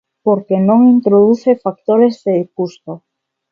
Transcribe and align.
Porque 0.25 0.55
non 0.69 0.79
introduce 0.95 1.61
factores 1.65 2.13
de 2.25 2.35
custo. 2.55 2.91